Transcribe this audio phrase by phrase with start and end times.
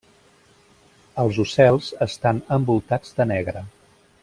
[1.23, 3.65] Els ocels estan envoltats de negre.